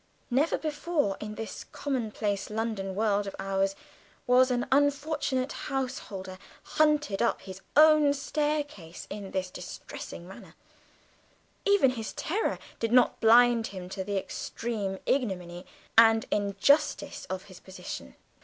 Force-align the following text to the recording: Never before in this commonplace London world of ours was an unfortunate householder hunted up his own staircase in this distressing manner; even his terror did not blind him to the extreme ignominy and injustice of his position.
Never 0.31 0.57
before 0.57 1.15
in 1.19 1.35
this 1.35 1.63
commonplace 1.65 2.49
London 2.49 2.95
world 2.95 3.27
of 3.27 3.35
ours 3.37 3.75
was 4.25 4.49
an 4.49 4.65
unfortunate 4.71 5.51
householder 5.51 6.39
hunted 6.63 7.21
up 7.21 7.41
his 7.41 7.61
own 7.77 8.11
staircase 8.15 9.05
in 9.11 9.29
this 9.29 9.51
distressing 9.51 10.27
manner; 10.27 10.55
even 11.65 11.91
his 11.91 12.13
terror 12.13 12.57
did 12.79 12.91
not 12.91 13.19
blind 13.21 13.67
him 13.67 13.89
to 13.89 14.03
the 14.03 14.17
extreme 14.17 14.97
ignominy 15.05 15.67
and 15.95 16.25
injustice 16.31 17.25
of 17.29 17.43
his 17.43 17.59
position. 17.59 18.15